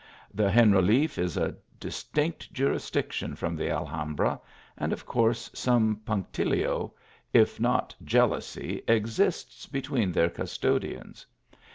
The 0.33 0.49
Generaliffe 0.49 1.19
is 1.19 1.37
a 1.37 1.53
distinct 1.79 2.51
jurisdiction 2.51 3.35
from 3.35 3.55
the 3.55 3.69
Alhambra, 3.69 4.41
and 4.75 4.91
of 4.93 5.05
course 5.05 5.51
some 5.53 6.01
punctilio, 6.05 6.95
if 7.33 7.59
not 7.59 7.93
jeal 8.03 8.29
ousy, 8.29 8.81
exists 8.89 9.67
between 9.67 10.11
their 10.11 10.31
custodians. 10.31 11.27